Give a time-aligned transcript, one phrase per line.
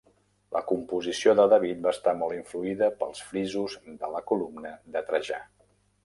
[0.55, 5.39] La composició de David va estar molt influïda pels frisos de la columna de Trajà.